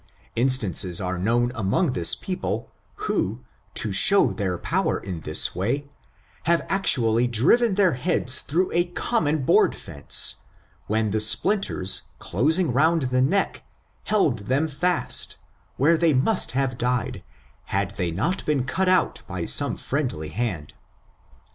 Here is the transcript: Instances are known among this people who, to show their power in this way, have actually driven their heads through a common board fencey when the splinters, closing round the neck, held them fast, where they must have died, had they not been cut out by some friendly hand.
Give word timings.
Instances 0.35 0.99
are 0.99 1.19
known 1.19 1.51
among 1.53 1.91
this 1.91 2.15
people 2.15 2.71
who, 3.05 3.41
to 3.75 3.93
show 3.93 4.33
their 4.33 4.57
power 4.57 4.97
in 4.97 5.19
this 5.19 5.53
way, 5.53 5.91
have 6.45 6.65
actually 6.69 7.27
driven 7.27 7.75
their 7.75 7.93
heads 7.93 8.39
through 8.39 8.71
a 8.71 8.85
common 8.85 9.43
board 9.45 9.73
fencey 9.73 10.33
when 10.87 11.11
the 11.11 11.19
splinters, 11.19 12.01
closing 12.17 12.73
round 12.73 13.03
the 13.13 13.21
neck, 13.21 13.63
held 14.05 14.47
them 14.47 14.67
fast, 14.67 15.37
where 15.77 15.97
they 15.97 16.15
must 16.15 16.53
have 16.53 16.79
died, 16.79 17.23
had 17.65 17.91
they 17.91 18.09
not 18.09 18.43
been 18.47 18.63
cut 18.63 18.89
out 18.89 19.21
by 19.27 19.45
some 19.45 19.77
friendly 19.77 20.29
hand. 20.29 20.73